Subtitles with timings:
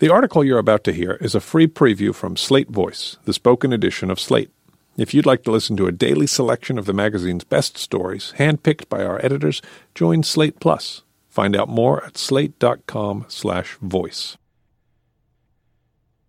[0.00, 3.72] The article you're about to hear is a free preview from Slate Voice, the spoken
[3.72, 4.52] edition of Slate.
[4.96, 8.88] If you'd like to listen to a daily selection of the magazine's best stories, handpicked
[8.88, 9.60] by our editors,
[9.96, 11.02] join Slate Plus.
[11.28, 14.36] Find out more at slate.com/voice.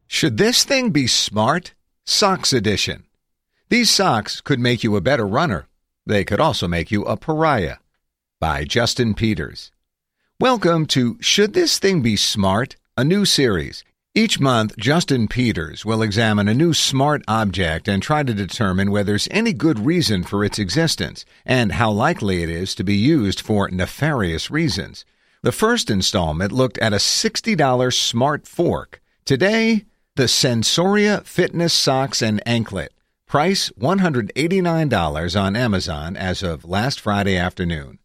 [0.07, 1.75] Should this thing be smart?
[2.05, 3.04] Socks edition.
[3.70, 5.67] These socks could make you a better runner.
[6.07, 7.77] They could also make you a pariah.
[8.39, 9.71] By Justin Peters.
[10.39, 12.75] Welcome to Should This Thing Be Smart?
[13.00, 13.86] A new series.
[14.13, 19.06] Each month, Justin Peters will examine a new smart object and try to determine whether
[19.14, 23.39] there's any good reason for its existence and how likely it is to be used
[23.39, 25.06] for nefarious reasons.
[25.43, 29.01] The first installment looked at a $60 smart fork.
[29.23, 29.86] Today,
[30.18, 32.89] the Sensoria Fitness Socks and Anklet.
[33.28, 38.00] Price $189 on Amazon as of last Friday afternoon.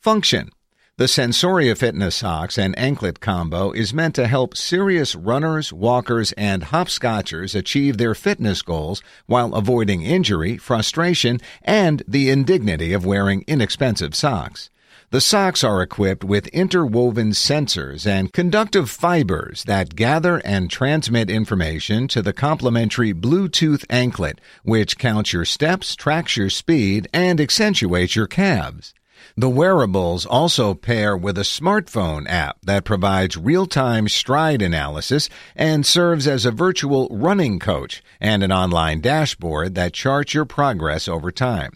[0.00, 0.50] Function
[0.98, 6.64] the Sensoria Fitness Socks and Anklet combo is meant to help serious runners, walkers, and
[6.64, 14.14] hopscotchers achieve their fitness goals while avoiding injury, frustration, and the indignity of wearing inexpensive
[14.14, 14.68] socks.
[15.08, 22.06] The socks are equipped with interwoven sensors and conductive fibers that gather and transmit information
[22.08, 28.26] to the complementary Bluetooth anklet, which counts your steps, tracks your speed, and accentuates your
[28.26, 28.92] calves.
[29.36, 36.26] The wearables also pair with a smartphone app that provides real-time stride analysis and serves
[36.26, 41.72] as a virtual running coach and an online dashboard that charts your progress over time.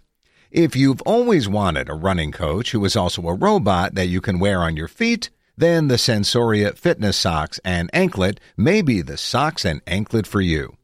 [0.50, 4.38] If you've always wanted a running coach who is also a robot that you can
[4.38, 9.64] wear on your feet, then the Sensoria fitness socks and anklet may be the socks
[9.64, 10.76] and anklet for you.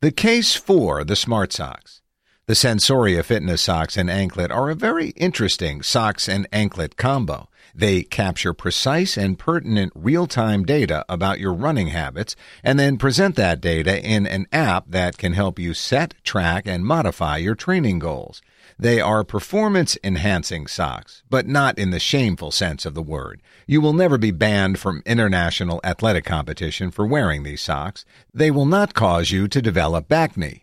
[0.00, 2.02] The case for the smart socks.
[2.50, 7.48] The Sensoria fitness socks and anklet are a very interesting socks and anklet combo.
[7.76, 12.34] They capture precise and pertinent real-time data about your running habits
[12.64, 16.84] and then present that data in an app that can help you set, track, and
[16.84, 18.42] modify your training goals.
[18.76, 23.40] They are performance enhancing socks, but not in the shameful sense of the word.
[23.68, 28.04] You will never be banned from international athletic competition for wearing these socks.
[28.34, 30.62] They will not cause you to develop bacne.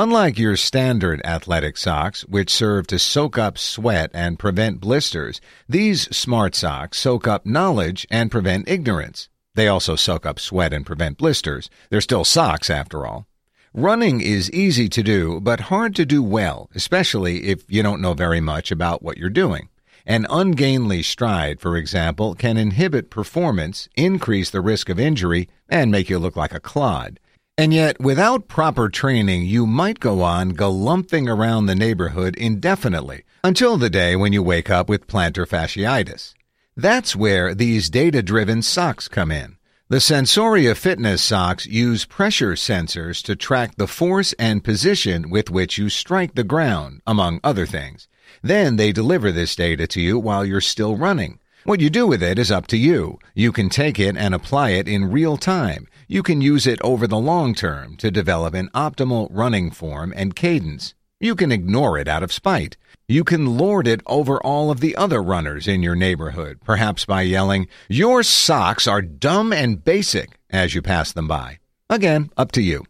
[0.00, 6.02] Unlike your standard athletic socks, which serve to soak up sweat and prevent blisters, these
[6.16, 9.28] smart socks soak up knowledge and prevent ignorance.
[9.56, 11.68] They also soak up sweat and prevent blisters.
[11.90, 13.26] They're still socks after all.
[13.74, 18.14] Running is easy to do, but hard to do well, especially if you don't know
[18.14, 19.68] very much about what you're doing.
[20.06, 26.08] An ungainly stride, for example, can inhibit performance, increase the risk of injury, and make
[26.08, 27.18] you look like a clod.
[27.58, 33.76] And yet, without proper training, you might go on galumphing around the neighborhood indefinitely until
[33.76, 36.34] the day when you wake up with plantar fasciitis.
[36.76, 39.56] That's where these data driven socks come in.
[39.88, 45.78] The Sensoria fitness socks use pressure sensors to track the force and position with which
[45.78, 48.06] you strike the ground, among other things.
[48.40, 51.40] Then they deliver this data to you while you're still running.
[51.64, 53.18] What you do with it is up to you.
[53.34, 55.88] You can take it and apply it in real time.
[56.06, 60.36] You can use it over the long term to develop an optimal running form and
[60.36, 60.94] cadence.
[61.20, 62.76] You can ignore it out of spite.
[63.08, 67.22] You can lord it over all of the other runners in your neighborhood, perhaps by
[67.22, 71.58] yelling, Your socks are dumb and basic as you pass them by.
[71.90, 72.84] Again, up to you.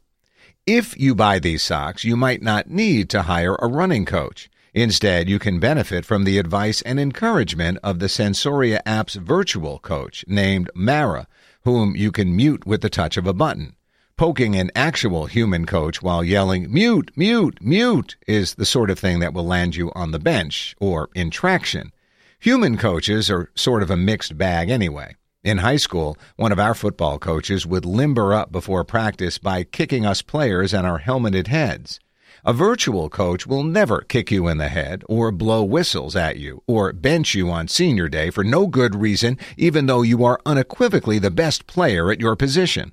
[0.67, 4.50] If you buy these socks, you might not need to hire a running coach.
[4.81, 10.25] Instead, you can benefit from the advice and encouragement of the Sensoria app's virtual coach
[10.28, 11.27] named Mara,
[11.62, 13.75] whom you can mute with the touch of a button.
[14.17, 19.19] Poking an actual human coach while yelling, mute, mute, mute, is the sort of thing
[19.19, 21.91] that will land you on the bench or in traction.
[22.38, 25.17] Human coaches are sort of a mixed bag anyway.
[25.43, 30.06] In high school, one of our football coaches would limber up before practice by kicking
[30.06, 31.99] us players and our helmeted heads.
[32.44, 36.62] A virtual coach will never kick you in the head or blow whistles at you
[36.66, 41.19] or bench you on senior day for no good reason, even though you are unequivocally
[41.19, 42.93] the best player at your position.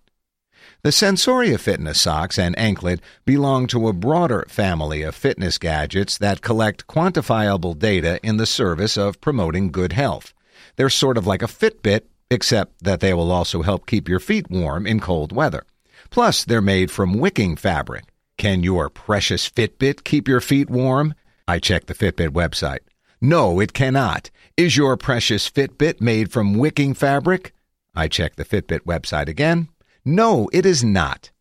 [0.81, 6.42] The Sensoria Fitness socks and anklet belong to a broader family of fitness gadgets that
[6.42, 10.33] collect quantifiable data in the service of promoting good health.
[10.75, 14.50] They're sort of like a Fitbit, except that they will also help keep your feet
[14.50, 15.63] warm in cold weather.
[16.09, 18.06] Plus, they're made from wicking fabric,
[18.37, 21.15] can your precious Fitbit keep your feet warm?
[21.47, 22.79] I checked the Fitbit website.
[23.21, 24.29] No, it cannot.
[24.57, 27.53] Is your precious Fitbit made from wicking fabric?
[27.95, 29.69] I checked the Fitbit website again.
[30.03, 31.31] No, it is not.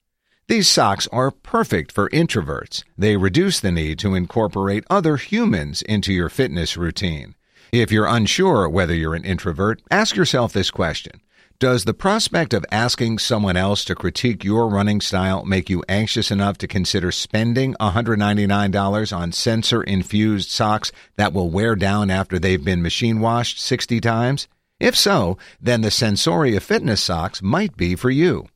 [0.47, 2.85] These socks are perfect for introverts.
[2.97, 7.35] They reduce the need to incorporate other humans into your fitness routine.
[7.73, 11.21] If you're unsure whether you're an introvert, ask yourself this question.
[11.65, 16.31] Does the prospect of asking someone else to critique your running style make you anxious
[16.31, 22.63] enough to consider spending $199 on sensor infused socks that will wear down after they've
[22.63, 24.47] been machine washed 60 times?
[24.79, 28.47] If so, then the Sensoria fitness socks might be for you.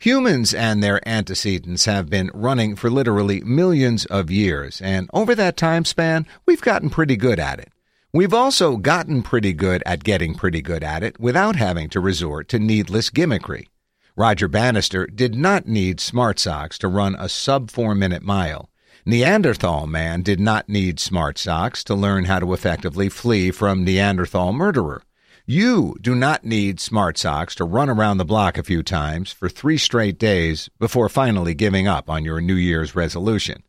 [0.00, 5.58] Humans and their antecedents have been running for literally millions of years, and over that
[5.58, 7.73] time span, we've gotten pretty good at it.
[8.14, 12.48] We've also gotten pretty good at getting pretty good at it without having to resort
[12.50, 13.66] to needless gimmickry.
[14.14, 18.70] Roger Bannister did not need smart socks to run a sub four minute mile.
[19.04, 24.52] Neanderthal man did not need smart socks to learn how to effectively flee from Neanderthal
[24.52, 25.02] murderer.
[25.44, 29.48] You do not need smart socks to run around the block a few times for
[29.48, 33.64] three straight days before finally giving up on your New Year's resolution.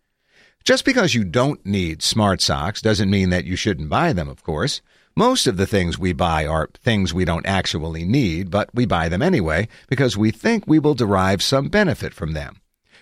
[0.66, 4.42] Just because you don't need smart socks doesn't mean that you shouldn't buy them, of
[4.42, 4.82] course.
[5.16, 9.08] Most of the things we buy are things we don't actually need, but we buy
[9.08, 12.62] them anyway because we think we will derive some benefit from them.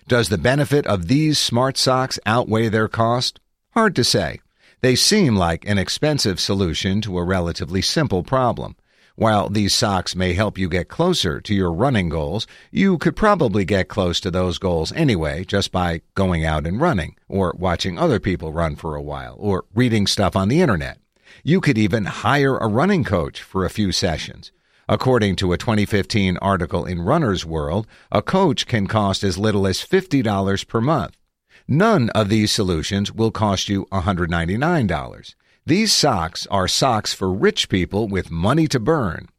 [0.09, 3.39] Does the benefit of these smart socks outweigh their cost?
[3.71, 4.41] Hard to say.
[4.81, 8.75] They seem like an expensive solution to a relatively simple problem.
[9.15, 13.63] While these socks may help you get closer to your running goals, you could probably
[13.63, 18.19] get close to those goals anyway just by going out and running, or watching other
[18.19, 20.97] people run for a while, or reading stuff on the internet.
[21.43, 24.51] You could even hire a running coach for a few sessions.
[24.89, 29.77] According to a 2015 article in Runner's World, a coach can cost as little as
[29.77, 31.15] $50 per month.
[31.67, 35.35] None of these solutions will cost you $199.
[35.65, 39.29] These socks are socks for rich people with money to burn.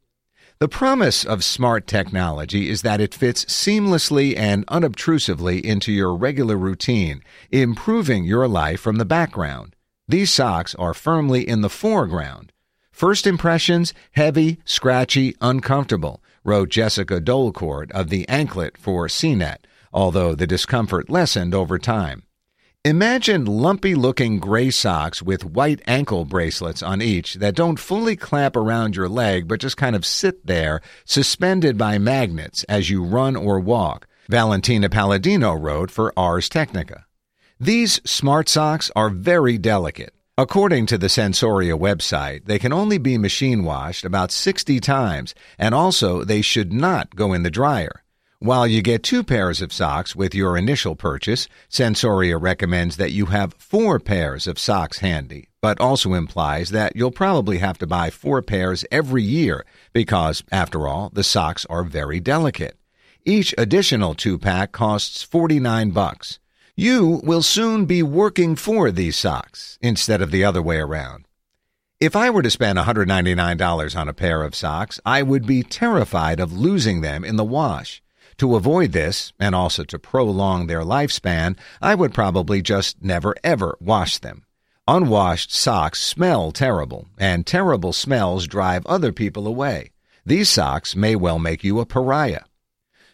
[0.57, 6.57] The promise of smart technology is that it fits seamlessly and unobtrusively into your regular
[6.57, 9.75] routine, improving your life from the background.
[10.07, 12.51] These socks are firmly in the foreground.
[12.91, 19.57] First impressions heavy, scratchy, uncomfortable, wrote Jessica Dolcourt of the Anklet for CNET,
[19.93, 22.23] although the discomfort lessened over time.
[22.85, 28.55] Imagine lumpy looking gray socks with white ankle bracelets on each that don't fully clamp
[28.55, 33.35] around your leg but just kind of sit there, suspended by magnets as you run
[33.35, 37.07] or walk, Valentina Palladino wrote for Ars Technica.
[37.59, 40.13] These smart socks are very delicate.
[40.37, 45.73] According to the Sensoria website, they can only be machine washed about 60 times, and
[45.73, 48.03] also they should not go in the dryer.
[48.45, 53.25] While you get two pairs of socks with your initial purchase, Sensoria recommends that you
[53.25, 58.11] have four pairs of socks handy, but also implies that you'll probably have to buy
[58.11, 62.77] four pairs every year because, after all, the socks are very delicate.
[63.25, 66.37] Each additional two pack costs 49 bucks.
[66.75, 71.25] You will soon be working for these socks instead of the other way around.
[71.99, 76.39] If I were to spend $199 on a pair of socks, I would be terrified
[76.39, 78.03] of losing them in the wash.
[78.39, 83.77] To avoid this, and also to prolong their lifespan, I would probably just never ever
[83.79, 84.43] wash them.
[84.87, 89.91] Unwashed socks smell terrible, and terrible smells drive other people away.
[90.25, 92.43] These socks may well make you a pariah.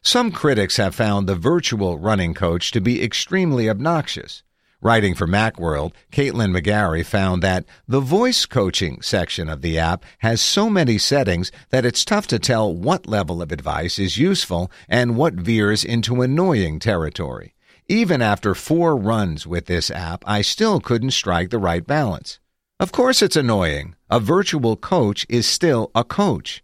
[0.02, 4.44] Some critics have found the virtual running coach to be extremely obnoxious.
[4.84, 10.42] Writing for Macworld, Caitlin McGarry found that the voice coaching section of the app has
[10.42, 15.16] so many settings that it's tough to tell what level of advice is useful and
[15.16, 17.54] what veers into annoying territory.
[17.88, 22.40] Even after four runs with this app, I still couldn't strike the right balance.
[22.80, 23.96] Of course, it's annoying.
[24.10, 26.64] A virtual coach is still a coach.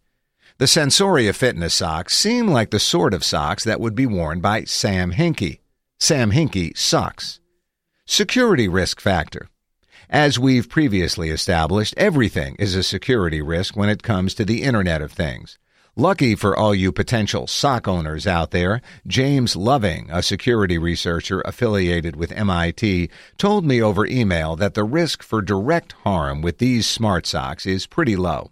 [0.57, 4.63] The Sensoria fitness socks seem like the sort of socks that would be worn by
[4.63, 5.59] Sam Hinkie.
[5.99, 7.39] Sam Hinkie sucks.
[8.09, 9.49] Security risk factor.
[10.09, 15.01] As we've previously established, everything is a security risk when it comes to the Internet
[15.01, 15.59] of Things.
[15.97, 22.15] Lucky for all you potential sock owners out there, James Loving, a security researcher affiliated
[22.15, 27.27] with MIT, told me over email that the risk for direct harm with these smart
[27.27, 28.51] socks is pretty low.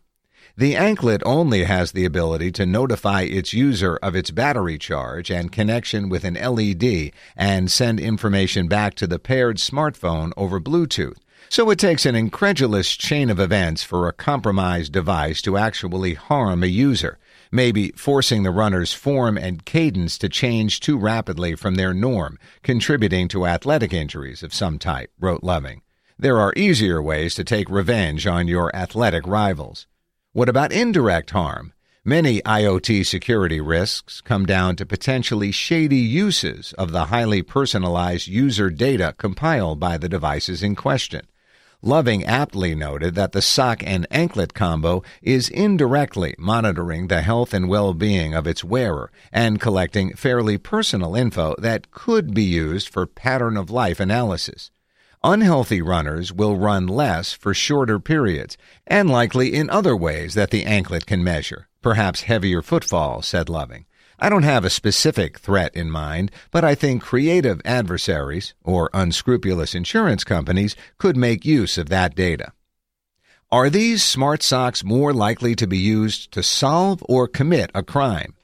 [0.58, 5.52] The anklet only has the ability to notify its user of its battery charge and
[5.52, 11.18] connection with an LED and send information back to the paired smartphone over Bluetooth.
[11.50, 16.64] So it takes an incredulous chain of events for a compromised device to actually harm
[16.64, 17.20] a user,
[17.52, 23.28] maybe forcing the runner's form and cadence to change too rapidly from their norm, contributing
[23.28, 25.82] to athletic injuries of some type, wrote Loving.
[26.18, 29.86] There are easier ways to take revenge on your athletic rivals.
[30.36, 31.72] What about indirect harm?
[32.04, 38.70] Many IoT security risks come down to potentially shady uses of the highly personalized user
[38.70, 41.22] data compiled by the devices in question.
[41.82, 47.70] Loving aptly noted that the sock and anklet combo is indirectly monitoring the health and
[47.70, 53.56] well-being of its wearer and collecting fairly personal info that could be used for pattern
[53.56, 54.70] of life analysis.
[55.28, 60.64] Unhealthy runners will run less for shorter periods and likely in other ways that the
[60.66, 63.88] anklet can measure, perhaps heavier footfall, said Loving.
[64.20, 69.74] I don't have a specific threat in mind, but I think creative adversaries or unscrupulous
[69.74, 72.54] insurance companies could make use of that data.
[73.52, 78.36] Are these smart socks more likely to be used to solve or commit a crime?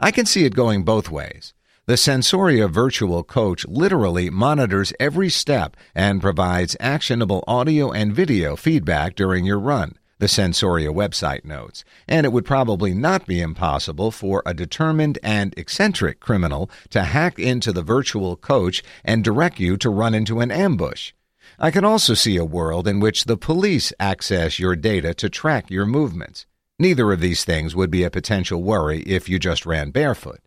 [0.00, 1.54] I can see it going both ways.
[1.86, 9.14] The Sensoria Virtual Coach literally monitors every step and provides actionable audio and video feedback
[9.14, 14.42] during your run the Sensoria website notes, and it would probably not be impossible for
[14.46, 19.90] a determined and eccentric criminal to hack into the virtual coach and direct you to
[19.90, 21.12] run into an ambush.
[21.58, 25.70] I can also see a world in which the police access your data to track
[25.70, 26.46] your movements.
[26.78, 30.40] Neither of these things would be a potential worry if you just ran barefoot.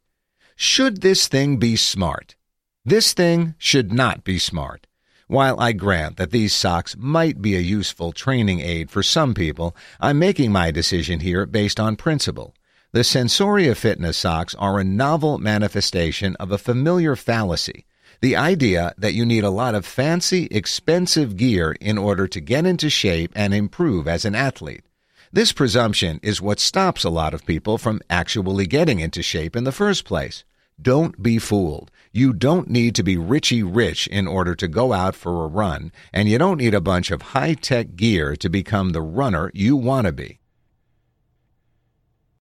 [0.59, 2.35] Should this thing be smart?
[2.83, 4.87] This thing should not be smart.
[5.27, 9.75] While I grant that these socks might be a useful training aid for some people,
[9.99, 12.55] I'm making my decision here based on principle.
[12.91, 17.85] The Sensoria Fitness socks are a novel manifestation of a familiar fallacy.
[18.21, 22.65] The idea that you need a lot of fancy, expensive gear in order to get
[22.65, 24.86] into shape and improve as an athlete.
[25.31, 29.65] This presumption is what stops a lot of people from actually getting into shape in
[29.65, 30.45] the first place.
[30.81, 31.91] Don't be fooled.
[32.13, 35.91] You don't need to be richy rich in order to go out for a run,
[36.13, 39.75] and you don't need a bunch of high tech gear to become the runner you
[39.75, 40.39] want to be.